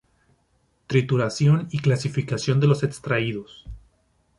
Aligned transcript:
Trituración 0.87 1.67
y 1.69 1.77
clasificación 1.77 2.59
de 2.59 2.65
los 2.65 2.81
extraídos. 2.81 3.65